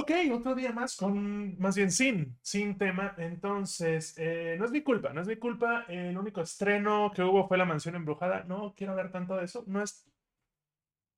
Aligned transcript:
Ok, 0.00 0.12
otro 0.32 0.54
día 0.54 0.70
más 0.70 0.94
con, 0.96 1.58
más 1.58 1.74
bien 1.74 1.90
sin, 1.90 2.38
sin 2.40 2.78
tema. 2.78 3.16
Entonces, 3.18 4.14
eh, 4.16 4.54
no 4.56 4.64
es 4.64 4.70
mi 4.70 4.82
culpa, 4.82 5.12
no 5.12 5.20
es 5.22 5.26
mi 5.26 5.36
culpa. 5.36 5.86
El 5.88 6.16
único 6.16 6.40
estreno 6.40 7.10
que 7.12 7.22
hubo 7.24 7.48
fue 7.48 7.58
La 7.58 7.64
Mansión 7.64 7.96
Embrujada. 7.96 8.44
No 8.44 8.74
quiero 8.76 8.92
hablar 8.92 9.10
tanto 9.10 9.36
de 9.36 9.46
eso. 9.46 9.64
No 9.66 9.82
es 9.82 10.08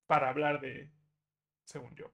para 0.07 0.29
hablar 0.29 0.61
de, 0.61 0.89
según 1.63 1.93
yo. 1.95 2.11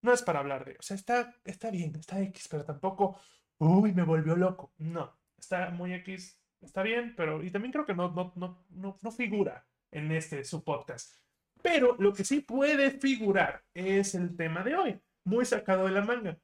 No 0.00 0.14
es 0.14 0.22
para 0.22 0.38
hablar 0.38 0.64
de, 0.64 0.72
o 0.78 0.82
sea, 0.82 0.96
está, 0.96 1.34
está 1.44 1.70
bien, 1.70 1.94
está 1.96 2.18
X, 2.22 2.48
pero 2.48 2.64
tampoco, 2.64 3.20
uy, 3.58 3.92
me 3.92 4.04
volvió 4.04 4.36
loco. 4.36 4.72
No, 4.78 5.18
está 5.36 5.68
muy 5.70 5.92
X, 5.92 6.40
está 6.62 6.82
bien, 6.82 7.14
pero, 7.14 7.42
y 7.42 7.50
también 7.50 7.72
creo 7.72 7.84
que 7.84 7.94
no, 7.94 8.10
no, 8.12 8.32
no, 8.36 8.64
no, 8.70 8.96
no 9.02 9.10
figura 9.10 9.66
en 9.90 10.12
este, 10.12 10.44
su 10.44 10.64
podcast. 10.64 11.14
Pero 11.62 11.94
lo 11.98 12.14
que 12.14 12.24
sí 12.24 12.40
puede 12.40 12.90
figurar 12.92 13.64
es 13.74 14.14
el 14.14 14.34
tema 14.34 14.62
de 14.64 14.74
hoy 14.74 15.00
muy 15.28 15.44
sacado 15.44 15.84
de 15.84 15.92
la 15.92 16.02
manga. 16.02 16.38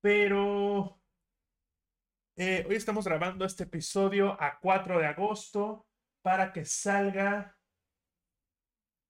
Pero 0.00 1.00
eh, 2.36 2.64
hoy 2.68 2.76
estamos 2.76 3.04
grabando 3.04 3.44
este 3.44 3.64
episodio 3.64 4.40
a 4.40 4.58
4 4.60 5.00
de 5.00 5.06
agosto 5.06 5.86
para 6.22 6.52
que 6.52 6.64
salga 6.64 7.58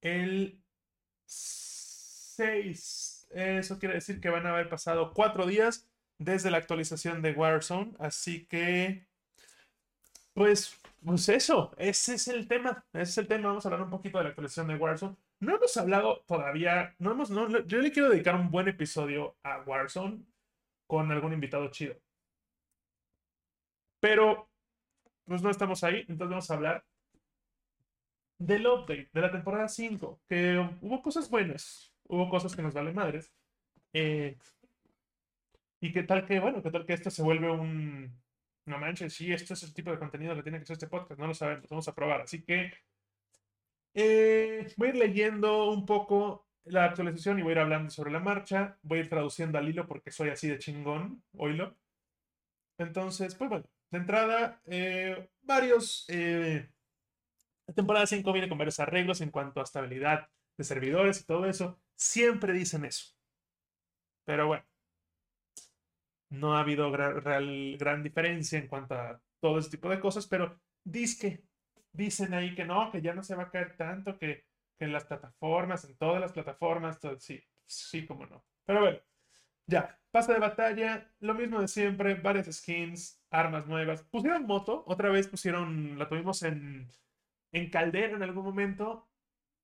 el 0.01 0.63
6. 1.27 3.29
Eso 3.30 3.79
quiere 3.79 3.97
decir 3.97 4.21
que 4.21 4.30
van 4.30 4.47
a 4.47 4.51
haber 4.51 4.69
pasado 4.69 5.13
4 5.13 5.47
días 5.47 5.89
desde 6.19 6.51
la 6.51 6.59
actualización 6.59 7.23
de 7.23 7.33
Warzone. 7.33 7.95
Así 7.99 8.47
que, 8.47 9.07
pues, 10.35 10.79
pues 11.05 11.29
eso, 11.29 11.73
ese 11.79 12.15
es 12.15 12.29
el 12.29 12.49
tema. 12.49 12.85
Ese 12.93 13.02
es 13.02 13.19
el 13.19 13.29
tema. 13.29 13.49
Vamos 13.49 13.65
a 13.65 13.69
hablar 13.69 13.83
un 13.83 13.91
poquito 13.91 14.19
de 14.19 14.25
la 14.25 14.30
actualización 14.30 14.69
de 14.69 14.77
Warzone. 14.77 15.16
No 15.42 15.56
hemos 15.56 15.77
hablado 15.77 16.23
todavía, 16.28 16.95
no 17.01 17.10
hemos, 17.10 17.28
no, 17.28 17.48
yo 17.66 17.78
le 17.80 17.91
quiero 17.91 18.09
dedicar 18.10 18.37
un 18.37 18.52
buen 18.52 18.69
episodio 18.69 19.37
a 19.42 19.60
Warzone 19.62 20.24
con 20.87 21.10
algún 21.10 21.32
invitado 21.32 21.68
chido. 21.68 21.96
Pero, 23.99 24.49
pues 25.24 25.43
no 25.43 25.51
estamos 25.51 25.82
ahí, 25.82 25.96
entonces 26.02 26.29
vamos 26.29 26.49
a 26.49 26.54
hablar 26.54 26.84
del 28.38 28.68
update 28.68 29.10
de 29.12 29.21
la 29.21 29.32
temporada 29.32 29.66
5, 29.66 30.21
que 30.29 30.59
hubo 30.80 31.02
cosas 31.02 31.29
buenas, 31.29 31.93
hubo 32.04 32.30
cosas 32.30 32.54
que 32.54 32.62
nos 32.62 32.74
valen 32.74 32.95
madres. 32.95 33.34
Eh, 33.93 34.38
y 35.80 35.93
qué 35.93 36.04
tal 36.04 36.24
que, 36.24 36.38
bueno, 36.38 36.62
qué 36.62 36.71
tal 36.71 36.87
que 36.87 36.93
esto 36.93 37.10
se 37.10 37.23
vuelve 37.23 37.51
un... 37.51 38.16
No 38.66 38.79
manches, 38.79 39.12
sí, 39.12 39.32
esto 39.32 39.54
es 39.54 39.65
el 39.65 39.74
tipo 39.74 39.90
de 39.90 39.99
contenido 39.99 40.37
que 40.37 40.45
tiene 40.45 40.60
que 40.60 40.66
ser 40.66 40.74
este 40.74 40.87
podcast, 40.87 41.18
no 41.18 41.27
lo 41.27 41.34
sabemos, 41.34 41.68
vamos 41.68 41.88
a 41.88 41.95
probar. 41.96 42.21
Así 42.21 42.45
que 42.45 42.73
eh, 43.95 44.73
voy 44.76 44.88
a 44.88 44.90
ir 44.90 44.96
leyendo 44.96 45.71
un 45.71 45.85
poco 45.87 46.46
la 46.65 46.85
actualización 46.85 47.38
y 47.38 47.43
voy 47.43 47.51
a 47.51 47.52
ir 47.52 47.59
hablando 47.60 47.90
sobre 47.90 48.12
la 48.12 48.21
marcha. 48.21 48.79
Voy 48.82 48.99
a 48.99 49.02
ir 49.02 49.09
traduciendo 49.09 49.59
al 49.59 49.68
hilo 49.68 49.87
porque 49.87 50.10
soy 50.10 50.30
así 50.30 50.49
de 50.49 50.59
chingón, 50.59 51.23
oílo. 51.37 51.76
Entonces, 52.79 53.34
pues 53.34 53.51
bueno, 53.51 53.66
de 53.90 53.99
entrada, 53.99 54.60
eh, 54.66 55.30
varios... 55.43 56.04
Eh, 56.09 56.68
la 57.66 57.74
temporada 57.74 58.07
5 58.07 58.32
viene 58.32 58.49
con 58.49 58.59
varios 58.59 58.80
arreglos 58.80 59.21
en 59.21 59.30
cuanto 59.30 59.60
a 59.60 59.65
estabilidad 59.65 60.29
de 60.59 60.65
servidores 60.65 61.21
y 61.21 61.24
todo 61.24 61.46
eso. 61.46 61.80
Siempre 61.95 62.52
dicen 62.52 62.84
eso. 62.84 63.15
Pero 64.25 64.47
bueno, 64.47 64.65
no 66.31 66.56
ha 66.56 66.60
habido 66.60 66.94
real, 66.94 67.77
gran 67.78 68.03
diferencia 68.03 68.59
en 68.59 68.66
cuanto 68.66 68.94
a 68.94 69.21
todo 69.41 69.59
ese 69.59 69.71
tipo 69.71 69.88
de 69.91 70.00
cosas, 70.00 70.27
pero 70.27 70.60
disque 70.84 71.44
dicen 71.93 72.34
ahí 72.34 72.54
que 72.54 72.65
no, 72.65 72.91
que 72.91 73.03
ya 73.03 73.15
no 73.15 73.22
se 73.22 73.34
va 73.34 73.44
a 73.44 73.50
caer 73.50 73.76
tanto, 73.76 74.19
que, 74.19 74.47
en 74.78 74.93
las 74.93 75.04
plataformas, 75.04 75.84
en 75.84 75.97
todas 75.97 76.21
las 76.21 76.32
plataformas, 76.32 76.99
sí, 77.19 77.41
sí, 77.66 78.06
como 78.06 78.26
no. 78.26 78.44
Pero 78.65 78.81
bueno, 78.81 78.99
ya, 79.66 79.99
pasa 80.10 80.32
de 80.32 80.41
batalla, 80.41 81.10
lo 81.21 81.34
mismo 81.34 81.60
de 81.60 81.69
siempre, 81.69 82.15
varias 82.15 82.53
skins, 82.54 83.22
armas 83.31 83.66
nuevas. 83.66 84.03
Pusieron 84.03 84.47
moto, 84.47 84.84
otra 84.87 85.10
vez 85.10 85.28
pusieron, 85.28 85.99
la 85.99 86.09
tuvimos 86.09 86.43
en, 86.43 86.89
en 87.53 87.71
Caldera 87.71 88.17
en 88.17 88.22
algún 88.22 88.44
momento. 88.44 89.09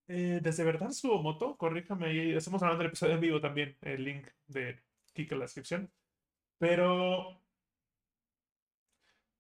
Eh, 0.06 0.41
desde 0.42 0.64
verdad 0.64 0.91
subo 0.92 1.22
moto, 1.22 1.56
corríjame 1.58 2.06
ahí, 2.06 2.32
estamos 2.34 2.62
hablando 2.62 2.82
del 2.82 2.88
episodio 2.88 3.14
en 3.14 3.20
vivo 3.20 3.41
también, 3.41 3.76
el 3.82 4.04
link 4.04 4.26
de 4.47 4.80
Kika 5.12 5.34
en 5.34 5.41
la 5.41 5.44
descripción. 5.44 5.92
Pero 6.58 7.41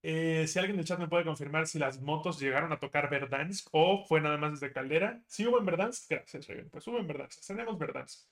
eh, 0.02 0.46
si 0.46 0.58
alguien 0.58 0.76
del 0.76 0.86
chat 0.86 0.98
me 0.98 1.08
puede 1.08 1.24
confirmar 1.24 1.66
si 1.66 1.78
las 1.78 2.00
motos 2.00 2.38
llegaron 2.38 2.72
a 2.72 2.78
tocar 2.78 3.10
Verdansk 3.10 3.68
o 3.72 4.04
fue 4.06 4.20
nada 4.20 4.36
más 4.36 4.52
desde 4.52 4.72
Caldera. 4.72 5.22
Si 5.26 5.46
hubo 5.46 5.58
en 5.58 5.66
Verdansk, 5.66 6.10
gracias, 6.10 6.46
Pues 6.70 6.86
hubo 6.86 6.98
en 6.98 7.06
Verdansk. 7.06 7.44
Tenemos 7.46 7.78
Verdansk. 7.78 8.28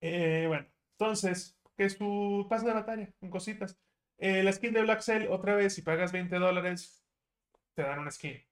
Eh, 0.00 0.44
bueno, 0.48 0.66
entonces, 0.92 1.58
¿qué 1.76 1.84
es 1.84 1.98
tu 1.98 2.46
paso 2.48 2.66
de 2.66 2.74
batalla? 2.74 3.12
Con 3.18 3.30
cositas. 3.30 3.78
Eh, 4.18 4.42
la 4.42 4.52
skin 4.52 4.72
de 4.72 4.82
Black 4.82 5.00
Cell, 5.02 5.26
otra 5.30 5.54
vez, 5.56 5.74
si 5.74 5.82
pagas 5.82 6.12
20 6.12 6.36
dólares, 6.38 7.04
te 7.74 7.82
dan 7.82 8.00
una 8.00 8.10
skin. 8.10 8.42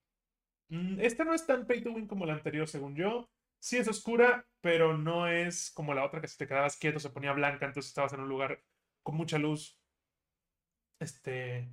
Mm, 0.69 1.01
esta 1.01 1.25
no 1.25 1.35
es 1.35 1.47
tan 1.47 1.67
pay 1.67 1.83
to 1.83 1.93
win 1.93 2.07
como 2.07 2.27
la 2.27 2.35
anterior, 2.35 2.69
según 2.69 2.97
yo. 2.97 3.31
Sí 3.61 3.79
es 3.79 3.89
oscura, 3.89 4.47
pero 4.61 4.97
no 4.99 5.29
es 5.29 5.71
como 5.73 5.95
la 5.95 6.05
otra 6.05 6.21
que 6.21 6.29
si 6.29 6.37
te 6.39 6.47
quedabas 6.47 6.77
quieto 6.77 7.01
se 7.01 7.11
ponía 7.11 7.33
blanca, 7.33 7.67
entonces 7.67 7.91
estabas 7.91 8.13
en 8.13 8.21
un 8.21 8.29
lugar 8.29 8.63
con 9.03 9.17
mucha 9.17 9.39
luz. 9.39 9.79
Este 10.99 11.69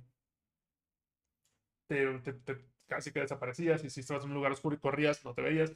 te, 2.22 2.58
casi 2.86 3.12
que 3.12 3.20
desaparecías 3.20 3.84
y 3.84 3.90
si 3.90 4.00
estabas 4.00 4.24
en 4.24 4.30
un 4.30 4.36
lugar 4.36 4.52
oscuro 4.52 4.76
y 4.76 4.78
corrías, 4.78 5.24
no 5.24 5.34
te 5.34 5.42
veías. 5.42 5.72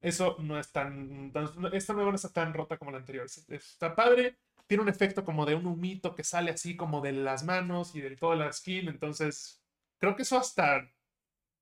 Eso 0.00 0.36
no 0.40 0.58
es 0.58 0.70
tan, 0.72 1.32
esta 1.72 1.92
nueva 1.94 2.10
no 2.10 2.16
está 2.16 2.32
tan 2.32 2.52
rota 2.54 2.76
como 2.78 2.90
la 2.90 2.98
anterior. 2.98 3.26
Está 3.48 3.94
padre, 3.94 4.36
tiene 4.66 4.82
un 4.82 4.88
efecto 4.88 5.24
como 5.24 5.46
de 5.46 5.54
un 5.54 5.66
humito 5.66 6.14
que 6.14 6.24
sale 6.24 6.50
así 6.50 6.76
como 6.76 7.00
de 7.00 7.12
las 7.12 7.44
manos 7.44 7.94
y 7.94 8.00
de 8.00 8.16
toda 8.16 8.36
la 8.36 8.52
skin, 8.52 8.88
entonces 8.88 9.62
creo 9.98 10.14
que 10.16 10.22
eso 10.22 10.38
hasta 10.38 10.90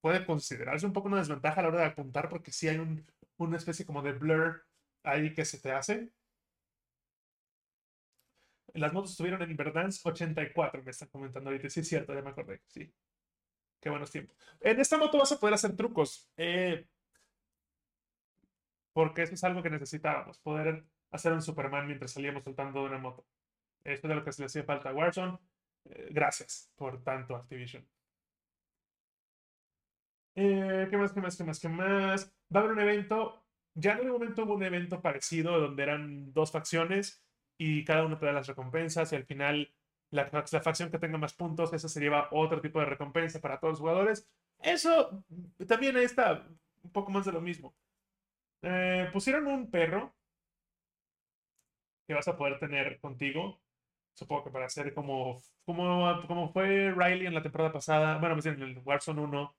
puede 0.01 0.25
considerarse 0.27 0.87
un 0.87 0.93
poco 0.93 1.09
una 1.09 1.19
desventaja 1.19 1.61
a 1.61 1.63
la 1.65 1.69
hora 1.71 1.81
de 1.81 1.87
apuntar 1.87 2.29
porque 2.29 2.53
si 2.53 2.69
hay 2.69 2.79
un, 2.79 3.07
una 3.39 3.57
especie 3.57 3.87
como 3.87 4.03
de 4.03 4.13
blur 4.13 4.65
ahí 5.03 5.35
que 5.35 5.45
se 5.45 5.59
te 5.61 5.73
hace. 5.73 6.11
Las 8.75 8.93
motos 8.93 9.13
estuvieron 9.13 9.41
en 9.41 9.51
Inverdance 9.53 10.01
84, 10.07 10.83
me 10.83 10.91
están 10.91 11.09
comentando 11.09 11.49
ahorita. 11.49 11.71
Sí, 11.71 11.81
es 11.81 11.89
cierto, 11.89 12.13
ya 12.15 12.21
me 12.23 12.29
acordé. 12.31 12.61
Sí. 12.67 12.93
Qué 13.85 13.91
buenos 13.91 14.11
tiempos. 14.11 14.35
En 14.63 14.81
esta 14.81 14.97
moto 14.97 15.19
vas 15.19 15.31
a 15.33 15.39
poder 15.39 15.53
hacer 15.53 15.77
trucos. 15.77 16.27
Eh, 16.39 16.89
porque 18.95 19.25
eso 19.25 19.35
es 19.35 19.45
algo 19.45 19.63
que 19.63 19.69
necesitábamos, 19.69 20.39
poder 20.39 20.87
hacer 21.11 21.35
un 21.35 21.43
Superman 21.43 21.87
mientras 21.87 22.13
salíamos 22.13 22.45
soltando 22.45 22.81
de 22.81 22.87
una 22.87 22.97
moto. 22.97 23.27
Esto 23.85 24.09
es 24.09 24.17
lo 24.17 24.25
que 24.25 24.33
se 24.33 24.41
le 24.41 24.47
hacía 24.47 24.65
falta 24.65 24.89
a 24.89 24.95
Warzone. 24.95 25.39
Eh, 25.85 26.09
gracias 26.13 26.73
por 26.77 27.05
tanto, 27.05 27.37
Activision. 27.37 27.87
Eh, 30.35 30.87
¿Qué 30.89 30.97
más, 30.97 31.13
qué 31.13 31.21
más, 31.21 31.37
qué 31.37 31.45
más, 31.45 31.61
qué 31.61 31.69
más? 31.69 32.35
Va 32.55 32.61
a 32.61 32.63
haber 32.63 32.73
un 32.73 32.81
evento. 32.81 33.45
Ya 33.75 33.93
en 33.99 34.07
el 34.07 34.13
momento 34.13 34.45
hubo 34.45 34.55
un 34.55 34.63
evento 34.63 35.03
parecido 35.03 35.61
donde 35.61 35.83
eran 35.83 36.33
dos 36.33 36.51
facciones 36.51 37.23
y 37.59 37.85
cada 37.85 38.07
uno 38.07 38.17
te 38.17 38.25
da 38.25 38.33
las 38.33 38.47
recompensas 38.47 39.13
y 39.13 39.17
al 39.17 39.27
final 39.27 39.75
la, 40.15 40.63
facción 40.63 40.91
que 40.91 40.99
tenga 40.99 41.19
más 41.19 41.35
puntos, 41.35 41.73
esa 41.73 41.89
se 41.89 42.01
lleva 42.01 42.29
otro 42.31 42.61
tipo 42.61 42.79
de 42.79 42.87
recompensa 42.87 43.41
para 43.41 43.59
todos 43.59 43.73
los 43.73 43.81
jugadores. 43.81 44.29
Eso 44.61 45.25
también 45.67 45.97
ahí 45.97 46.05
está 46.05 46.47
un 46.83 46.91
poco 46.93 47.11
más 47.11 47.25
de 47.25 47.33
lo 47.33 47.41
mismo. 47.41 47.75
Eh, 48.63 49.11
pusieron 49.13 49.47
un 49.47 49.71
perro 49.71 50.15
que 52.07 52.15
vas 52.15 52.29
a 52.29 52.37
poder 52.37 52.59
tener 52.59 53.01
contigo. 53.01 53.61
Supongo 54.15 54.45
que 54.45 54.51
para 54.51 54.67
hacer 54.67 54.95
como, 54.95 55.43
como, 55.65 56.23
como 56.29 56.53
fue 56.53 56.93
Riley 56.93 57.27
en 57.27 57.35
la 57.35 57.43
temporada 57.43 57.73
pasada, 57.73 58.19
bueno, 58.19 58.37
en 58.45 58.63
el 58.63 58.79
Warzone 58.85 59.21
1, 59.21 59.57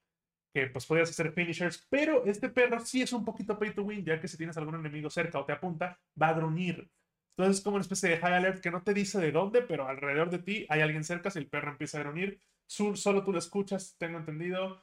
que 0.54 0.68
pues 0.68 0.86
podías 0.86 1.10
hacer 1.10 1.34
finishers, 1.34 1.86
pero 1.90 2.26
este 2.26 2.48
perro 2.48 2.80
sí 2.80 3.02
es 3.02 3.12
un 3.12 3.26
poquito 3.26 3.60
pay 3.60 3.74
to 3.74 3.84
win, 3.84 4.06
ya 4.06 4.22
que 4.22 4.30
si 4.30 4.38
tienes 4.38 4.56
algún 4.56 4.76
enemigo 4.76 5.10
cerca 5.10 5.40
o 5.40 5.46
te 5.46 5.52
apunta, 5.52 6.00
va 6.20 6.30
a 6.30 6.34
gruñir. 6.34 6.90
Entonces 7.38 7.58
es 7.58 7.64
como 7.64 7.76
una 7.76 7.82
especie 7.82 8.10
de 8.10 8.18
high 8.18 8.34
alert 8.34 8.62
que 8.62 8.72
no 8.72 8.84
te 8.84 8.94
dice 8.94 9.20
de 9.20 9.32
dónde, 9.32 9.62
pero 9.62 9.88
alrededor 9.88 10.30
de 10.30 10.40
ti 10.40 10.66
hay 10.70 10.82
alguien 10.82 11.04
cerca, 11.04 11.30
si 11.32 11.40
el 11.40 11.50
perro 11.50 11.72
empieza 11.72 11.98
a 12.00 12.04
grunir, 12.04 12.40
solo 12.68 13.24
tú 13.24 13.32
lo 13.34 13.40
escuchas, 13.40 13.96
tengo 13.98 14.18
entendido. 14.20 14.82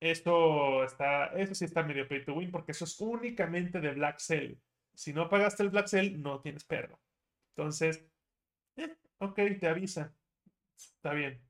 Esto 0.00 0.84
está, 0.84 1.26
eso 1.38 1.54
sí 1.54 1.64
está 1.64 1.82
medio 1.82 2.06
pay 2.08 2.24
to 2.24 2.34
win, 2.34 2.50
porque 2.50 2.72
eso 2.72 2.84
es 2.84 3.00
únicamente 3.00 3.80
de 3.80 3.92
Black 3.94 4.18
Cell. 4.20 4.56
Si 4.94 5.12
no 5.12 5.28
pagaste 5.28 5.62
el 5.62 5.70
Black 5.70 5.86
Cell, 5.88 6.20
no 6.20 6.40
tienes 6.40 6.64
perro. 6.64 7.00
Entonces, 7.56 8.04
eh, 8.76 8.96
ok, 9.18 9.36
te 9.60 9.68
avisa. 9.68 10.14
Está 10.76 11.14
bien. 11.14 11.42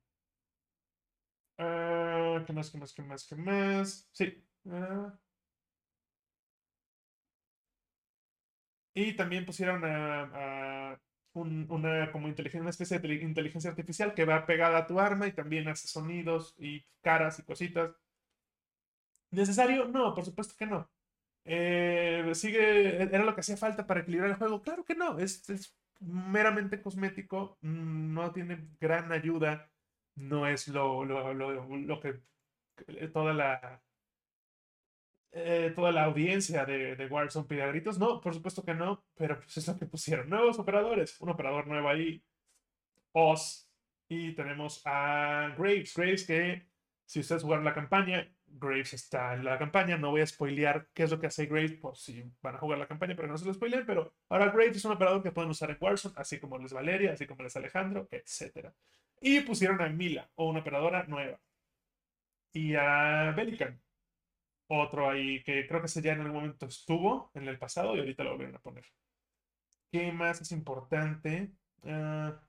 Ah, 1.58 2.42
¿Qué 2.46 2.52
más, 2.52 2.70
qué 2.70 2.78
más, 2.78 2.92
qué 2.94 3.02
más, 3.02 3.26
qué 3.26 3.36
más? 3.36 4.08
Sí. 4.12 4.44
Ah. 4.66 5.18
Y 8.94 9.14
también 9.14 9.44
pusieron 9.44 9.82
a, 9.84 10.98
una, 11.34 12.12
como 12.12 12.28
inteligencia, 12.28 12.60
una 12.60 12.70
especie 12.70 12.98
de 13.00 13.14
inteligencia 13.16 13.70
artificial 13.70 14.14
que 14.14 14.24
va 14.24 14.46
pegada 14.46 14.78
a 14.78 14.86
tu 14.86 15.00
arma 15.00 15.26
y 15.26 15.32
también 15.32 15.68
hace 15.68 15.88
sonidos 15.88 16.54
y 16.58 16.84
caras 17.02 17.38
y 17.40 17.42
cositas. 17.42 17.92
¿Necesario? 19.30 19.86
No, 19.88 20.14
por 20.14 20.24
supuesto 20.24 20.54
que 20.56 20.66
no. 20.66 20.88
Eh, 21.44 22.30
sigue, 22.34 23.02
era 23.02 23.24
lo 23.24 23.34
que 23.34 23.40
hacía 23.40 23.56
falta 23.56 23.86
para 23.86 24.00
equilibrar 24.00 24.30
el 24.30 24.36
juego. 24.36 24.62
Claro 24.62 24.84
que 24.84 24.94
no, 24.94 25.18
es, 25.18 25.76
meramente 26.00 26.80
cosmético, 26.80 27.58
no 27.62 28.32
tiene 28.32 28.68
gran 28.80 29.12
ayuda, 29.12 29.70
no 30.16 30.46
es 30.46 30.68
lo, 30.68 31.04
lo, 31.04 31.34
lo, 31.34 32.00
que 32.00 32.20
toda 33.12 33.34
la 33.34 33.82
eh, 35.36 35.72
toda 35.74 35.90
la 35.90 36.04
audiencia 36.04 36.64
de, 36.64 36.94
de 36.94 37.06
Warzone 37.06 37.46
pide 37.48 37.66
gritos. 37.68 37.98
No, 37.98 38.20
por 38.20 38.34
supuesto 38.34 38.64
que 38.64 38.74
no, 38.74 39.04
pero 39.14 39.36
pues 39.40 39.56
es 39.56 39.66
lo 39.66 39.76
que 39.76 39.86
pusieron. 39.86 40.30
Nuevos 40.30 40.58
operadores, 40.60 41.20
un 41.20 41.30
operador 41.30 41.66
nuevo 41.66 41.88
ahí, 41.88 42.22
Oz, 43.12 43.68
y 44.08 44.32
tenemos 44.34 44.82
a 44.84 45.54
Graves. 45.58 45.94
Graves 45.96 46.24
que, 46.26 46.68
si 47.04 47.20
ustedes 47.20 47.42
jugaron 47.42 47.64
la 47.64 47.74
campaña, 47.74 48.32
Graves 48.46 48.92
está 48.94 49.34
en 49.34 49.44
la 49.44 49.58
campaña. 49.58 49.96
No 49.96 50.10
voy 50.10 50.20
a 50.20 50.26
spoilear 50.26 50.88
qué 50.94 51.02
es 51.04 51.10
lo 51.10 51.18
que 51.18 51.26
hace 51.26 51.46
Graves 51.46 51.72
por 51.74 51.96
si 51.96 52.24
van 52.40 52.54
a 52.54 52.58
jugar 52.58 52.78
la 52.78 52.86
campaña, 52.86 53.16
pero 53.16 53.28
no 53.28 53.36
se 53.36 53.44
lo 53.44 53.54
spoileen. 53.54 53.86
Pero 53.86 54.14
ahora 54.28 54.50
Graves 54.50 54.76
es 54.76 54.84
un 54.84 54.92
operador 54.92 55.22
que 55.22 55.32
pueden 55.32 55.50
usar 55.50 55.70
en 55.70 55.78
Warzone, 55.80 56.14
así 56.16 56.38
como 56.38 56.58
les 56.58 56.72
Valeria, 56.72 57.12
así 57.12 57.26
como 57.26 57.42
les 57.42 57.56
Alejandro, 57.56 58.08
etc. 58.10 58.68
Y 59.20 59.40
pusieron 59.40 59.80
a 59.82 59.88
Mila, 59.88 60.30
o 60.36 60.48
una 60.48 60.60
operadora 60.60 61.04
nueva. 61.08 61.40
Y 62.52 62.74
a 62.76 63.32
Belican, 63.36 63.80
otro 64.68 65.10
ahí 65.10 65.42
que 65.42 65.66
creo 65.66 65.80
que 65.80 65.86
ese 65.86 66.02
ya 66.02 66.12
en 66.12 66.20
algún 66.20 66.36
momento 66.36 66.66
estuvo 66.66 67.30
en 67.34 67.48
el 67.48 67.58
pasado 67.58 67.96
y 67.96 68.00
ahorita 68.00 68.24
lo 68.24 68.30
volvieron 68.30 68.56
a 68.56 68.60
poner. 68.60 68.84
¿Qué 69.90 70.12
más 70.12 70.40
es 70.40 70.52
importante? 70.52 71.52
Ah, 71.84 72.40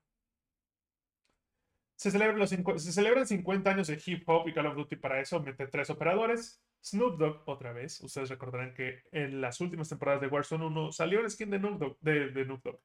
se, 1.95 2.11
celebran 2.11 2.39
los 2.39 2.49
se 2.49 2.91
celebran 2.91 3.27
50 3.27 3.69
años 3.69 3.87
de 3.87 4.01
hip 4.05 4.27
hop 4.27 4.47
y 4.47 4.53
Call 4.53 4.67
of 4.67 4.75
Duty 4.75 4.95
para 4.95 5.19
eso 5.19 5.39
mete 5.41 5.67
tres 5.67 5.89
operadores. 5.89 6.61
Snoop 6.83 7.17
Dogg, 7.17 7.41
otra 7.45 7.73
vez. 7.73 7.99
Ustedes 8.01 8.29
recordarán 8.29 8.73
que 8.73 9.03
en 9.11 9.41
las 9.41 9.59
últimas 9.59 9.89
temporadas 9.89 10.21
de 10.21 10.27
Warzone 10.27 10.65
1 10.65 10.91
salió 10.91 11.19
el 11.19 11.31
skin 11.31 11.49
de 11.49 11.57
Snoop 11.57 11.97
de, 12.01 12.29
de, 12.31 12.43
Snoop 12.43 12.63
Dogg, 12.63 12.79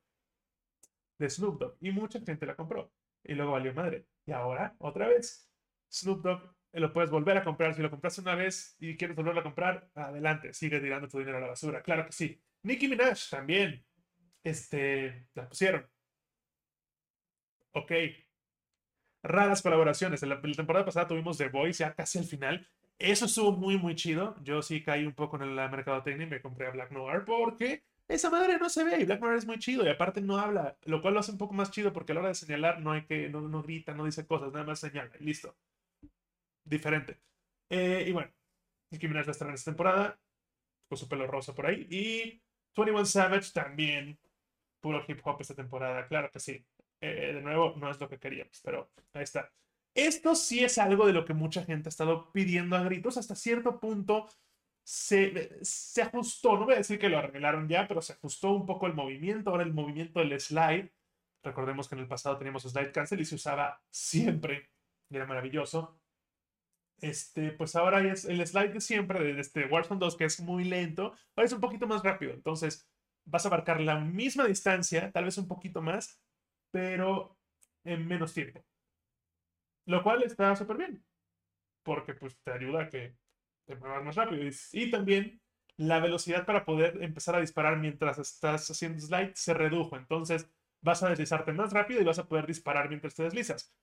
de 1.19 1.31
Snoop 1.31 1.61
Dogg. 1.61 1.77
Y 1.81 1.91
mucha 1.91 2.21
gente 2.21 2.47
la 2.47 2.57
compró. 2.57 2.91
Y 3.25 3.35
luego 3.35 3.53
valió 3.53 3.75
madre. 3.75 4.07
Y 4.25 4.33
ahora, 4.33 4.75
otra 4.79 5.09
vez, 5.09 5.51
Snoop 5.91 6.23
Dogg 6.23 6.55
lo 6.73 6.93
puedes 6.93 7.11
volver 7.11 7.37
a 7.37 7.45
comprar. 7.45 7.75
Si 7.75 7.83
lo 7.83 7.91
compraste 7.91 8.21
una 8.21 8.35
vez 8.35 8.77
y 8.79 8.97
quieres 8.97 9.17
volverlo 9.17 9.41
a 9.41 9.45
comprar, 9.45 9.89
adelante, 9.95 10.53
sigue 10.53 10.81
tirando 10.81 11.09
tu 11.09 11.19
dinero 11.19 11.39
a 11.39 11.41
la 11.41 11.49
basura. 11.49 11.83
Claro 11.83 12.07
que 12.07 12.13
sí. 12.13 12.41
Nicki 12.63 12.89
Minaj 12.89 13.31
también. 13.31 13.85
Este, 14.45 15.27
la 15.35 15.49
pusieron. 15.49 15.87
Ok. 17.73 17.93
Raras 19.23 19.63
colaboraciones. 19.63 20.23
En 20.23 20.31
la, 20.31 20.41
temporada 20.41 20.85
pasada 20.85 21.09
tuvimos 21.09 21.39
The 21.39 21.49
Voice 21.49 21.83
ya 21.83 21.95
casi 21.95 22.19
al 22.19 22.25
final. 22.25 22.69
Eso 22.99 23.27
estuvo 23.27 23.53
muy, 23.53 23.77
muy 23.79 23.95
chido. 23.95 24.37
Yo 24.43 24.63
sí 24.63 24.83
caí 24.83 25.07
un 25.07 25.15
poco 25.15 25.37
en 25.37 25.43
el 25.43 25.71
mercado 25.71 26.03
técnico 26.03 26.29
y 26.29 26.31
me 26.31 26.43
compré 26.43 26.69
a 26.69 26.71
Black 26.71 26.93
Noir 26.93 27.25
porque 27.25 27.83
esa 28.09 28.31
madre 28.31 28.59
no 28.59 28.69
se 28.69 28.85
ve 28.85 29.01
y 29.01 29.05
Black 29.05 29.21
Noir 29.21 29.37
es 29.37 29.47
muy 29.47 29.59
chido 29.59 29.85
y 29.85 29.89
aparte 29.89 30.21
no 30.21 30.39
habla, 30.39 30.77
lo 30.85 31.01
cual 31.01 31.15
lo 31.15 31.21
hace 31.21 31.33
un 31.33 31.39
poco 31.39 31.55
más 31.55 31.71
chido 31.71 31.93
porque 31.93 32.13
a 32.13 32.15
la 32.17 32.21
hora 32.23 32.29
de 32.31 32.35
señalar 32.35 32.81
no 32.81 32.93
hay 32.93 33.07
que, 33.07 33.29
no, 33.29 33.41
no 33.43 33.63
grita, 33.63 33.95
no 33.95 34.05
dice 34.05 34.27
cosas, 34.27 34.53
nada 34.53 34.65
más 34.67 34.81
señala 34.81 35.13
y 35.21 35.25
listo 35.25 35.55
diferente. 36.65 37.21
Eh, 37.69 38.05
y 38.09 38.13
bueno, 38.13 38.33
Nicki 38.91 39.09
Minaj 39.09 39.29
va 39.29 39.49
en 39.49 39.55
esta 39.55 39.71
temporada, 39.71 40.21
con 40.89 40.99
su 40.99 41.09
pelo 41.09 41.27
rosa 41.27 41.55
por 41.55 41.67
ahí. 41.67 41.87
Y 41.91 42.43
21 42.77 43.05
Savage 43.07 43.53
también, 43.53 44.19
puro 44.81 45.05
hip 45.07 45.21
hop 45.25 45.41
esta 45.41 45.55
temporada, 45.55 46.07
claro 46.07 46.31
que 46.31 46.41
sí. 46.41 46.65
Eh, 47.01 47.33
de 47.35 47.41
nuevo, 47.41 47.75
no 47.77 47.91
es 47.91 48.01
lo 48.01 48.09
que 48.09 48.19
queríamos, 48.19 48.61
pero 48.63 48.91
ahí 49.15 49.23
está. 49.23 49.51
Esto 49.95 50.35
sí 50.35 50.63
es 50.65 50.79
algo 50.79 51.07
de 51.07 51.13
lo 51.13 51.25
que 51.25 51.35
mucha 51.35 51.65
gente 51.65 51.89
ha 51.89 51.91
estado 51.91 52.31
pidiendo 52.33 52.77
a 52.77 52.83
gritos. 52.83 53.17
Hasta 53.17 53.35
cierto 53.35 53.81
punto 53.81 54.29
se, 54.85 55.59
se 55.65 56.03
ajustó. 56.03 56.59
No 56.59 56.65
voy 56.65 56.75
a 56.75 56.79
decir 56.79 56.99
que 56.99 57.09
lo 57.09 57.19
arreglaron 57.19 57.69
ya, 57.69 57.89
pero 57.89 58.03
se 58.03 58.13
ajustó 58.13 58.53
un 58.53 58.67
poco 58.67 58.87
el 58.87 58.95
movimiento. 58.95 59.51
Ahora 59.51 59.65
el 59.65 59.73
movimiento 59.73 60.21
del 60.21 60.39
slide. 60.41 60.93
Recordemos 61.43 61.89
que 61.89 61.95
en 61.97 62.03
el 62.03 62.09
pasado 62.09 62.37
teníamos 62.37 62.63
slide 62.63 62.93
cancel 62.93 63.21
y 63.21 63.25
se 63.25 63.35
usaba 63.35 63.83
siempre. 63.91 64.71
Era 65.11 65.27
maravilloso 65.27 66.00
este, 67.01 67.53
pues 67.53 67.77
ahora 67.77 68.01
es 68.13 68.25
el 68.25 68.45
slide 68.47 68.75
de 68.75 68.81
siempre 68.81 69.23
de 69.23 69.41
este 69.41 69.67
Warzone 69.67 70.01
2, 70.01 70.17
que 70.17 70.25
es 70.25 70.41
muy 70.41 70.65
lento, 70.65 71.15
ahora 71.37 71.47
es 71.47 71.53
un 71.53 71.61
poquito 71.61 71.87
más 71.87 72.03
rápido. 72.03 72.33
Entonces, 72.33 72.89
vas 73.25 73.45
a 73.45 73.49
abarcar 73.49 73.81
la 73.81 73.99
misma 73.99 74.47
distancia, 74.47 75.11
tal 75.13 75.25
vez 75.25 75.39
un 75.39 75.49
poquito 75.49 75.83
más, 75.83 76.21
pero 76.71 77.37
en 77.85 78.07
menos 78.07 78.35
tiempo. 78.35 78.65
Lo 79.87 80.03
cual 80.03 80.23
está 80.23 80.55
súper 80.57 80.77
bien, 80.77 81.05
porque 81.83 82.15
pues 82.15 82.39
te 82.43 82.53
ayuda 82.53 82.83
a 82.83 82.89
que 82.89 83.17
te 83.67 83.77
muevas 83.77 84.05
más 84.05 84.17
rápido. 84.17 84.43
Y, 84.73 84.91
también 84.91 85.41
la 85.77 86.01
velocidad 86.01 86.45
para 86.45 86.65
poder 86.65 87.03
empezar 87.03 87.35
a 87.37 87.41
disparar 87.41 87.79
mientras 87.79 88.19
estás 88.19 88.71
haciendo 88.71 89.01
slide 89.01 89.33
se 89.35 89.55
redujo. 89.55 89.97
Entonces, 89.97 90.51
vas 90.83 91.03
a 91.03 91.09
deslizarte 91.09 91.53
más 91.53 91.73
rápido 91.73 92.01
y 92.01 92.05
vas 92.05 92.19
a 92.19 92.29
poder 92.29 92.47
disparar 92.47 92.89
mientras 92.89 93.15
te 93.15 93.23
deslizas. 93.23 93.75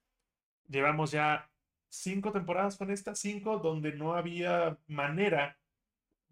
Llevamos 0.67 1.11
ya 1.11 1.49
cinco 1.89 2.31
temporadas 2.31 2.77
con 2.77 2.91
esta, 2.91 3.15
cinco 3.15 3.59
donde 3.59 3.93
no 3.93 4.15
había 4.15 4.77
manera, 4.87 5.57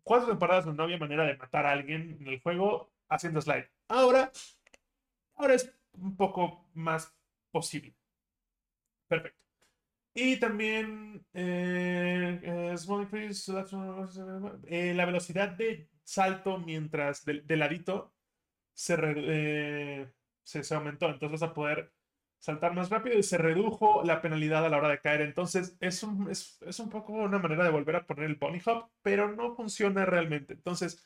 cuatro 0.04 0.30
temporadas 0.30 0.66
donde 0.66 0.78
no 0.78 0.84
había 0.84 0.98
manera 0.98 1.26
de 1.26 1.38
matar 1.38 1.66
a 1.66 1.72
alguien 1.72 2.18
en 2.20 2.28
el 2.28 2.42
juego 2.42 2.92
haciendo 3.10 3.42
slide. 3.42 3.70
Ahora, 3.88 4.32
ahora 5.36 5.54
es 5.56 5.72
un 5.94 6.16
poco 6.16 6.68
más 6.74 7.14
posible. 7.52 7.96
Perfecto. 9.08 9.46
Y 10.18 10.38
también 10.38 11.26
eh, 11.34 12.40
eh, 12.42 12.76
eh, 14.68 14.94
la 14.96 15.06
velocidad 15.06 15.50
de 15.50 15.90
salto 16.06 16.58
mientras 16.58 17.26
de, 17.26 17.58
ladito 17.58 18.14
se, 18.74 18.96
se, 20.44 20.64
se, 20.64 20.76
aumentó. 20.76 21.08
Entonces 21.08 21.42
vas 21.42 21.50
a 21.50 21.54
poder 21.54 21.92
saltar 22.46 22.76
más 22.76 22.92
rápido 22.92 23.18
y 23.18 23.24
se 23.24 23.40
redujo 23.40 24.04
la 24.04 24.22
penalidad 24.22 24.64
a 24.64 24.70
la 24.70 24.78
hora 24.78 24.90
de 24.90 25.00
caer. 25.00 25.22
Entonces 25.22 25.76
es 25.80 26.04
un, 26.04 26.30
es, 26.30 26.80
un 26.80 26.90
poco 26.92 27.14
una 27.14 27.40
manera 27.40 27.64
de 27.64 27.72
volver 27.72 27.96
a 27.96 28.06
poner 28.06 28.26
el 28.26 28.36
bunny 28.36 28.62
hop, 28.64 28.92
pero 29.02 29.32
no 29.32 29.56
funciona 29.56 30.06
realmente. 30.06 30.54
Entonces, 30.54 31.04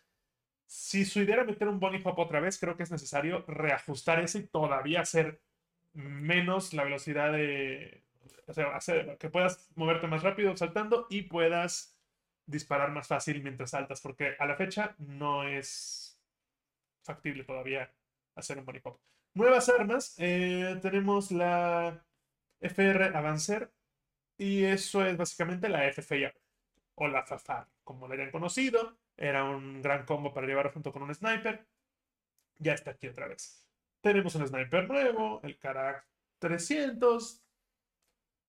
si 0.67 1.05
su 1.05 1.21
idea 1.21 1.35
era 1.35 1.45
meter 1.45 1.69
un 1.69 1.79
bunny 1.79 2.01
hop 2.03 2.19
otra 2.19 2.41
vez, 2.41 2.59
creo 2.59 2.75
que 2.75 2.83
es 2.83 2.91
necesario 2.91 3.45
reajustar 3.47 4.19
ese 4.19 4.39
y 4.39 4.47
todavía 4.47 4.99
hacer 4.99 5.41
menos 5.93 6.73
la 6.73 6.83
velocidad 6.83 7.31
de... 7.31 8.03
O 8.47 8.53
sea, 8.53 8.75
hacer 8.75 9.17
que 9.17 9.29
puedas 9.29 9.69
moverte 9.75 10.07
más 10.07 10.23
rápido 10.23 10.57
saltando 10.57 11.07
y 11.09 11.21
puedas 11.21 11.97
disparar 12.47 12.91
más 12.91 13.07
fácil 13.07 13.41
mientras 13.43 13.69
saltas, 13.71 14.01
porque 14.01 14.35
a 14.39 14.45
la 14.45 14.55
fecha 14.55 14.93
no 14.97 15.47
es 15.47 16.19
factible 17.03 17.45
todavía 17.45 17.93
hacer 18.35 18.57
un 18.57 18.65
bunny 18.65 18.81
hop. 18.83 18.99
Nuevas 19.33 19.69
armas. 19.69 20.15
Eh, 20.17 20.77
tenemos 20.81 21.31
la 21.31 22.05
FR 22.59 23.05
Avancer. 23.15 23.71
Y 24.37 24.63
eso 24.63 25.05
es 25.05 25.17
básicamente 25.17 25.69
la 25.69 25.91
FFA 25.91 26.33
o 26.95 27.07
la 27.07 27.25
FAFAR, 27.25 27.67
como 27.83 28.07
la 28.07 28.15
hayan 28.15 28.31
conocido. 28.31 28.97
Era 29.17 29.43
un 29.43 29.81
gran 29.81 30.05
combo 30.05 30.33
para 30.33 30.47
llevar 30.47 30.73
junto 30.73 30.91
con 30.93 31.03
un 31.03 31.13
sniper. 31.13 31.67
Ya 32.57 32.73
está 32.73 32.91
aquí 32.91 33.07
otra 33.07 33.27
vez. 33.27 33.67
Tenemos 34.01 34.35
un 34.35 34.47
sniper 34.47 34.87
nuevo, 34.89 35.41
el 35.43 35.57
Karak 35.59 36.07
300, 36.39 37.43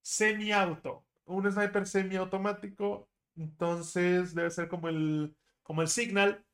semi-auto. 0.03 1.07
Un 1.25 1.51
sniper 1.51 1.87
semi-automático. 1.87 3.09
Entonces 3.37 4.35
debe 4.35 4.51
ser 4.51 4.69
como 4.69 4.89
el, 4.89 5.37
como 5.63 5.83
el 5.83 5.89
Signal. 5.89 6.45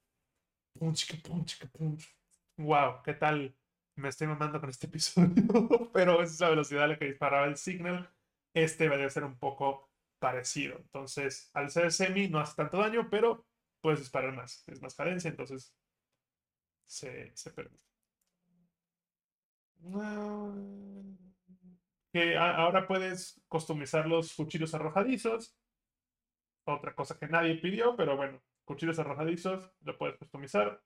Punch, 0.79 1.23
punch, 1.23 1.67
punch. 1.73 2.17
Wow, 2.57 3.03
¿qué 3.05 3.15
tal? 3.15 3.55
Me 3.97 4.09
estoy 4.09 4.27
mamando 4.27 4.61
con 4.61 4.71
este 4.71 4.87
episodio, 4.89 5.91
pero 5.93 6.23
es 6.23 6.39
la 6.41 6.51
velocidad 6.51 6.85
a 6.85 6.89
la 6.89 6.99
que 6.99 7.07
disparaba 7.07 7.47
el 7.47 7.57
Signal. 7.57 8.11
Este 8.55 8.89
va 8.89 8.97
a 9.05 9.11
ser 9.11 9.25
un 9.25 9.39
poco 9.39 9.91
parecido. 10.19 10.79
Entonces, 10.79 11.51
al 11.55 11.71
ser 11.71 11.93
semi 11.93 12.29
no 12.29 12.39
hace 12.41 12.55
tanto 12.57 12.79
daño, 12.79 13.09
pero 13.11 13.47
puedes 13.81 14.01
disparar 14.01 14.33
más. 14.35 14.67
Es 14.69 14.81
más 14.81 14.95
cadencia, 14.95 15.29
entonces 15.31 15.75
se, 16.87 17.33
se 17.37 17.51
permite. 17.51 17.85
Que 22.13 22.37
ahora 22.37 22.87
puedes 22.87 23.41
customizar 23.49 24.07
los 24.07 24.35
cuchillos 24.35 24.75
arrojadizos. 24.75 25.57
Otra 26.65 26.95
cosa 26.95 27.19
que 27.19 27.29
nadie 27.29 27.57
pidió, 27.57 27.95
pero 27.95 28.17
bueno, 28.17 28.43
cuchillos 28.65 28.99
arrojadizos 28.99 29.71
lo 29.83 29.97
puedes 29.99 30.17
customizar. 30.17 30.83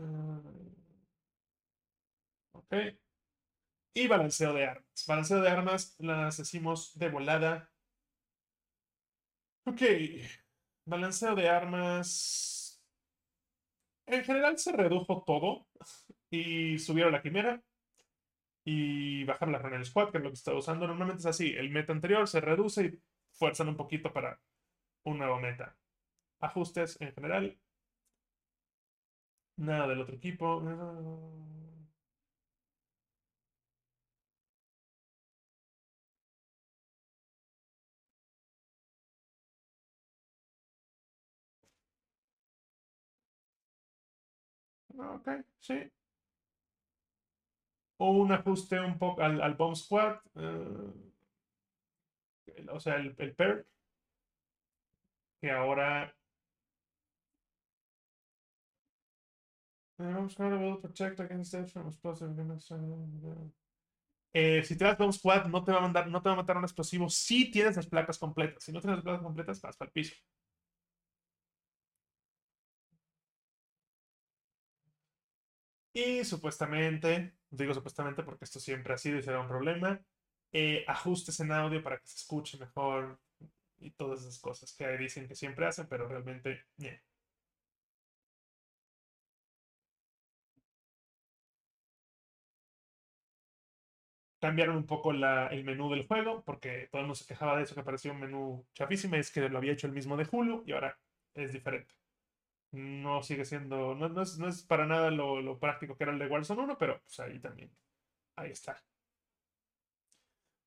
Mm. 0.00 0.40
Ok. 2.52 2.74
Y 3.94 4.06
balanceo 4.08 4.52
de 4.54 4.66
armas. 4.66 5.04
Balanceo 5.06 5.40
de 5.40 5.48
armas 5.50 5.94
las 5.98 6.36
decimos 6.38 6.96
de 6.98 7.08
volada. 7.10 7.70
Ok. 9.64 9.82
Balanceo 10.86 11.34
de 11.34 11.48
armas. 11.48 12.82
En 14.06 14.24
general 14.24 14.58
se 14.58 14.72
redujo 14.72 15.22
todo. 15.26 15.66
Y 16.30 16.78
subieron 16.78 17.12
la 17.12 17.22
quimera. 17.22 17.62
Y 18.64 19.24
bajaron 19.24 19.52
la 19.52 19.58
Runner 19.58 19.84
Squad, 19.84 20.10
que 20.10 20.18
es 20.18 20.24
lo 20.24 20.30
que 20.30 20.34
estaba 20.34 20.58
usando. 20.58 20.86
Normalmente 20.86 21.20
es 21.20 21.26
así. 21.26 21.52
El 21.54 21.70
meta 21.70 21.92
anterior 21.92 22.26
se 22.28 22.40
reduce 22.40 22.84
y 22.86 23.02
fuerzan 23.32 23.68
un 23.68 23.76
poquito 23.76 24.12
para 24.12 24.40
un 25.04 25.18
nuevo 25.18 25.38
meta. 25.40 25.76
Ajustes 26.40 27.00
en 27.00 27.12
general 27.12 27.58
Nada 29.60 29.86
del 29.86 30.00
otro 30.00 30.16
equipo. 30.16 30.60
Ok, 44.96 45.28
sí. 45.58 45.90
O 47.98 48.10
un 48.22 48.32
ajuste 48.32 48.80
un 48.80 48.98
poco 48.98 49.22
al, 49.22 49.40
al 49.40 49.54
Bomb 49.54 49.76
Squad. 49.76 50.16
eh, 50.34 50.92
o 52.70 52.80
sea, 52.80 52.96
el, 52.96 53.14
el 53.18 53.34
perk. 53.34 53.66
Que 55.40 55.50
ahora. 55.50 56.14
Protect 60.80 61.20
against 61.20 61.54
explosive. 61.54 62.34
Eh, 64.32 64.62
si 64.64 64.76
te 64.76 64.84
das 64.84 64.96
Bomb 64.96 65.12
Squad, 65.12 65.46
no 65.46 65.64
te 65.64 65.72
va 65.72 65.78
a 65.78 65.80
mandar, 65.82 66.06
no 66.08 66.22
te 66.22 66.28
va 66.28 66.34
a 66.34 66.36
matar 66.36 66.56
un 66.56 66.64
explosivo 66.64 67.08
si 67.08 67.50
tienes 67.50 67.76
las 67.76 67.86
placas 67.88 68.18
completas. 68.18 68.62
Si 68.64 68.72
no 68.72 68.80
tienes 68.80 68.98
las 68.98 69.04
placas 69.04 69.22
completas, 69.22 69.60
vas 69.60 69.76
para 69.76 69.88
el 69.88 69.92
piso. 69.92 70.14
Y 75.92 76.24
supuestamente, 76.24 77.36
digo 77.50 77.74
supuestamente 77.74 78.22
porque 78.22 78.44
esto 78.44 78.60
siempre 78.60 78.94
ha 78.94 78.98
sido 78.98 79.18
y 79.18 79.22
será 79.22 79.40
un 79.40 79.48
problema, 79.48 80.00
eh, 80.52 80.84
ajustes 80.86 81.40
en 81.40 81.52
audio 81.52 81.82
para 81.82 81.98
que 81.98 82.06
se 82.06 82.16
escuche 82.18 82.58
mejor 82.58 83.20
y 83.78 83.90
todas 83.92 84.20
esas 84.20 84.38
cosas 84.40 84.74
que 84.76 84.86
dicen 84.98 85.26
que 85.28 85.34
siempre 85.36 85.66
hacen, 85.66 85.88
pero 85.88 86.08
realmente, 86.08 86.64
ñe. 86.78 87.02
Cambiaron 94.40 94.76
un 94.76 94.86
poco 94.86 95.12
la- 95.12 95.48
el 95.48 95.64
menú 95.64 95.90
del 95.90 96.06
juego, 96.06 96.42
porque 96.44 96.88
todo 96.90 97.00
el 97.02 97.06
mundo 97.08 97.14
se 97.16 97.26
quejaba 97.26 97.56
de 97.56 97.64
eso, 97.64 97.74
que 97.74 97.82
parecía 97.82 98.12
un 98.12 98.20
menú 98.20 98.66
chafísimo, 98.74 99.16
es 99.16 99.30
que 99.30 99.48
lo 99.48 99.58
había 99.58 99.72
hecho 99.72 99.86
el 99.86 99.92
mismo 99.92 100.16
de 100.16 100.26
Hulu 100.30 100.64
y 100.66 100.72
ahora 100.72 100.98
es 101.34 101.52
diferente. 101.52 101.94
No 102.72 103.22
sigue 103.22 103.44
siendo, 103.46 103.94
no, 103.96 104.08
no 104.10 104.22
es, 104.22 104.38
no 104.38 104.48
es 104.48 104.62
para 104.64 104.86
nada 104.86 105.10
lo, 105.10 105.40
lo 105.42 105.58
práctico 105.60 105.96
que 105.96 106.04
era 106.04 106.12
el 106.12 106.18
de 106.20 106.26
Warzone 106.28 106.62
1, 106.62 106.78
pero 106.78 107.00
pues 107.02 107.20
ahí 107.20 107.38
también, 107.40 107.70
ahí 108.36 108.50
está. 108.52 108.76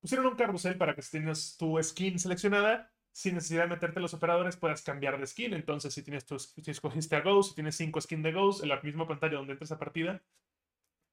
Pusieron 0.00 0.26
un 0.26 0.36
carrusel 0.36 0.76
para 0.76 0.94
que 0.94 1.02
si 1.02 1.12
tienes 1.12 1.56
tu 1.56 1.82
skin 1.82 2.18
seleccionada, 2.18 2.92
sin 3.12 3.34
necesidad 3.34 3.62
de 3.64 3.70
meterte 3.70 4.00
los 4.00 4.12
operadores, 4.14 4.56
puedas 4.56 4.82
cambiar 4.82 5.18
de 5.18 5.26
skin. 5.26 5.54
Entonces, 5.54 5.94
si 5.94 6.02
tienes 6.02 6.26
tu, 6.26 6.38
si 6.38 6.70
escogiste 6.70 7.16
a 7.16 7.20
Ghost, 7.22 7.50
si 7.50 7.54
tienes 7.54 7.76
5 7.76 8.00
skins 8.00 8.22
de 8.22 8.32
Ghost, 8.32 8.62
en 8.62 8.68
la 8.68 8.80
misma 8.82 9.06
pantalla 9.08 9.36
donde 9.38 9.52
entres 9.52 9.72
a 9.72 9.78
partida, 9.78 10.22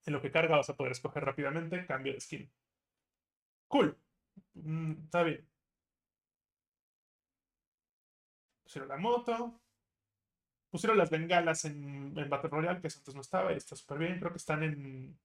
en 0.05 0.13
lo 0.13 0.22
que 0.22 0.31
carga 0.31 0.58
vas 0.58 0.70
a 0.70 0.75
poder 0.75 0.91
escoger 0.93 1.24
rápidamente 1.24 1.86
cambio 1.86 2.13
de 2.13 2.22
skin. 2.22 2.51
Cool. 3.67 3.98
Mm, 4.53 5.03
está 5.05 5.24
bien. 5.24 5.48
Pusieron 8.63 8.89
la 8.89 8.98
moto. 8.98 9.62
Pusieron 10.70 10.98
las 10.98 11.10
bengalas 11.10 11.65
en, 11.65 12.17
en 12.17 12.29
Battle 12.29 12.50
Royale, 12.50 12.79
que 12.81 12.88
eso 12.88 13.00
antes 13.00 13.13
no 13.15 13.22
estaba, 13.22 13.51
y 13.53 13.58
está 13.58 13.75
súper 13.75 13.98
bien. 14.00 14.20
Creo 14.20 14.31
que 14.31 14.38
están 14.38 14.63
en. 14.63 15.20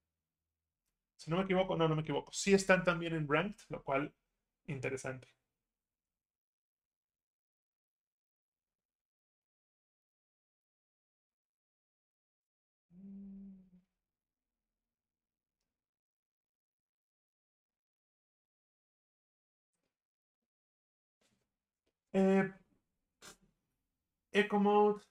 Si 1.16 1.30
no 1.30 1.36
me 1.36 1.44
equivoco, 1.44 1.76
no, 1.76 1.88
no 1.88 1.96
me 1.96 2.02
equivoco. 2.02 2.32
Sí 2.32 2.54
están 2.54 2.84
también 2.84 3.14
en 3.14 3.28
Ranked, 3.28 3.64
lo 3.68 3.82
cual, 3.82 4.12
interesante. 4.66 5.28
Eh, 22.18 22.50
Eco 24.32 24.58
Mode, 24.58 25.04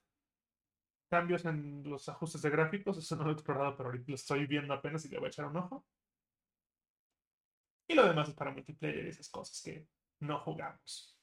cambios 1.08 1.44
en 1.44 1.88
los 1.88 2.08
ajustes 2.08 2.42
de 2.42 2.50
gráficos, 2.50 2.98
eso 2.98 3.14
no 3.14 3.22
lo 3.22 3.30
he 3.30 3.34
explorado, 3.34 3.76
pero 3.76 3.90
ahorita 3.90 4.06
lo 4.08 4.16
estoy 4.16 4.44
viendo 4.46 4.74
apenas 4.74 5.04
y 5.04 5.10
le 5.10 5.18
voy 5.18 5.26
a 5.26 5.28
echar 5.28 5.46
un 5.46 5.56
ojo. 5.56 5.86
Y 7.88 7.94
lo 7.94 8.04
demás 8.04 8.28
es 8.28 8.34
para 8.34 8.50
multiplayer 8.50 9.06
y 9.06 9.10
esas 9.10 9.28
cosas 9.28 9.62
que 9.62 9.86
no 10.18 10.40
jugamos. 10.40 11.16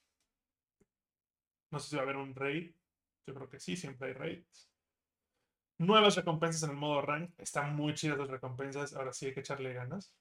No 1.70 1.80
sé 1.80 1.90
si 1.90 1.96
va 1.98 2.04
a 2.04 2.06
haber 2.06 2.16
un 2.16 2.34
raid. 2.34 2.74
Yo 3.28 3.34
creo 3.34 3.50
que 3.50 3.60
sí, 3.60 3.76
siempre 3.76 4.08
hay 4.08 4.14
raids. 4.14 4.72
Nuevas 5.80 6.16
recompensas 6.16 6.64
en 6.64 6.70
el 6.70 6.78
modo 6.78 7.02
rank. 7.02 7.38
Están 7.38 7.76
muy 7.76 7.94
chidas 7.94 8.18
las 8.18 8.30
recompensas. 8.30 8.94
Ahora 8.94 9.12
sí 9.12 9.26
hay 9.26 9.34
que 9.34 9.42
echarle 9.42 9.74
ganas. 9.74 10.16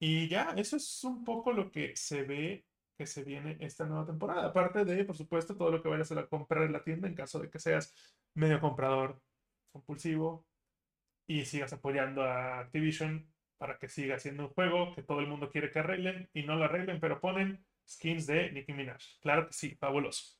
Y 0.00 0.26
ya, 0.26 0.54
eso 0.56 0.76
es 0.76 1.04
un 1.04 1.22
poco 1.22 1.52
lo 1.52 1.70
que 1.70 1.94
se 1.96 2.22
ve 2.22 2.64
que 2.98 3.06
se 3.06 3.24
viene 3.24 3.56
esta 3.60 3.86
nueva 3.86 4.04
temporada. 4.04 4.46
Aparte 4.46 4.84
de, 4.84 5.04
por 5.04 5.16
supuesto, 5.16 5.56
todo 5.56 5.70
lo 5.70 5.82
que 5.82 5.88
vayas 5.88 6.10
a 6.12 6.26
comprar 6.26 6.64
en 6.64 6.72
la 6.72 6.82
tienda 6.82 7.08
en 7.08 7.14
caso 7.14 7.38
de 7.38 7.48
que 7.48 7.60
seas 7.60 7.94
medio 8.34 8.60
comprador 8.60 9.22
compulsivo 9.72 10.46
y 11.28 11.44
sigas 11.44 11.72
apoyando 11.72 12.24
a 12.24 12.60
Activision 12.60 13.32
para 13.56 13.78
que 13.78 13.88
siga 13.88 14.18
siendo 14.18 14.46
un 14.46 14.50
juego 14.50 14.94
que 14.94 15.02
todo 15.02 15.20
el 15.20 15.28
mundo 15.28 15.50
quiere 15.50 15.70
que 15.70 15.78
arreglen 15.78 16.28
y 16.32 16.42
no 16.42 16.56
lo 16.56 16.64
arreglen, 16.64 17.00
pero 17.00 17.20
ponen 17.20 17.64
skins 17.88 18.26
de 18.26 18.50
Nicki 18.52 18.72
Minaj. 18.72 19.02
Claro 19.20 19.46
que 19.46 19.52
sí, 19.52 19.76
fabuloso. 19.76 20.36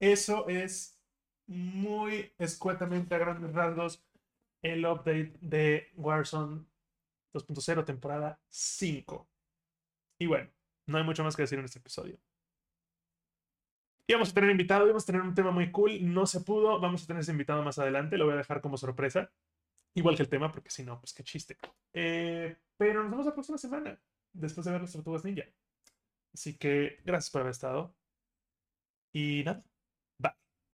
Eso 0.00 0.48
es 0.48 1.00
muy 1.46 2.32
escuetamente 2.38 3.14
a 3.14 3.18
grandes 3.18 3.52
rasgos 3.52 4.04
el 4.62 4.84
update 4.86 5.34
de 5.40 5.90
Warzone 5.96 6.64
2.0 7.34 7.84
temporada 7.84 8.40
5. 8.48 9.28
Y 10.18 10.26
bueno, 10.26 10.50
no 10.86 10.98
hay 10.98 11.04
mucho 11.04 11.24
más 11.24 11.36
que 11.36 11.42
decir 11.42 11.58
en 11.58 11.64
este 11.64 11.78
episodio. 11.78 12.18
Íbamos 14.08 14.30
a 14.30 14.34
tener 14.34 14.50
invitado, 14.50 14.84
íbamos 14.84 15.02
a 15.02 15.06
tener 15.06 15.22
un 15.22 15.34
tema 15.34 15.50
muy 15.50 15.70
cool, 15.72 15.98
no 16.12 16.26
se 16.26 16.40
pudo, 16.40 16.80
vamos 16.80 17.02
a 17.02 17.06
tener 17.06 17.20
ese 17.20 17.32
invitado 17.32 17.62
más 17.62 17.78
adelante, 17.78 18.16
lo 18.16 18.24
voy 18.24 18.34
a 18.34 18.38
dejar 18.38 18.60
como 18.60 18.76
sorpresa, 18.76 19.30
igual 19.94 20.16
que 20.16 20.22
el 20.22 20.28
tema, 20.28 20.52
porque 20.52 20.70
si 20.70 20.84
no, 20.84 21.00
pues 21.00 21.12
qué 21.12 21.24
chiste. 21.24 21.56
Eh, 21.92 22.56
pero 22.76 23.02
nos 23.02 23.10
vemos 23.10 23.26
la 23.26 23.34
próxima 23.34 23.58
semana, 23.58 23.98
después 24.32 24.64
de 24.64 24.72
ver 24.72 24.82
las 24.82 24.92
tortugas 24.92 25.24
ninja. 25.24 25.44
Así 26.32 26.56
que 26.56 27.00
gracias 27.04 27.30
por 27.30 27.40
haber 27.40 27.50
estado. 27.50 27.96
Y 29.12 29.42
nada, 29.44 29.64